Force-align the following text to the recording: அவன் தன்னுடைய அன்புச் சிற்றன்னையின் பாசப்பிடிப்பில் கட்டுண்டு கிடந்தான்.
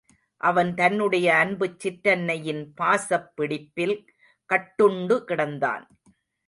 அவன் 0.41 0.73
தன்னுடைய 0.73 1.27
அன்புச் 1.35 1.77
சிற்றன்னையின் 1.79 2.63
பாசப்பிடிப்பில் 2.81 3.95
கட்டுண்டு 4.49 5.17
கிடந்தான். 5.27 5.85